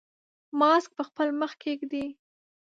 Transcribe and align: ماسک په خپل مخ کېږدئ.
ماسک 0.59 0.89
په 0.97 1.03
خپل 1.09 1.27
مخ 1.39 1.51
کېږدئ. 1.63 2.07